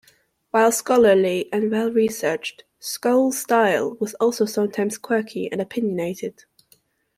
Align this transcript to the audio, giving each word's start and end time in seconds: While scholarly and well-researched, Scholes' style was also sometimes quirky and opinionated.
While 0.49 0.71
scholarly 0.71 1.47
and 1.53 1.69
well-researched, 1.69 2.63
Scholes' 2.79 3.33
style 3.35 3.97
was 3.99 4.15
also 4.15 4.45
sometimes 4.45 4.97
quirky 4.97 5.47
and 5.51 5.61
opinionated. 5.61 6.45